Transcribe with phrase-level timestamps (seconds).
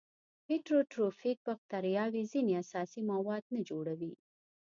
[0.49, 4.13] هیټروټروفیک باکتریاوې ځینې اساسي مواد نه جوړوي.